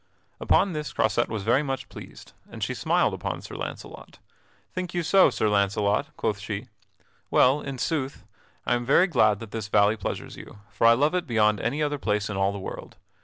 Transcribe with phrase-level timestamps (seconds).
[0.39, 4.17] Upon this Croisette was very much pleased, and she smiled upon Sir Launcelot.
[4.73, 6.69] "Think you so, Sir Launcelot?" quoth she.
[7.29, 8.25] "Well, in sooth,
[8.65, 11.83] I am very glad that this valley pleasures you; for I love it beyond any
[11.83, 12.97] other place in all the world.